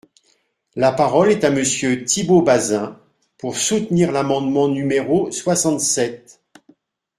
[0.75, 2.99] La parole est à Monsieur Thibault Bazin,
[3.37, 6.41] pour soutenir l’amendement numéro soixante-sept.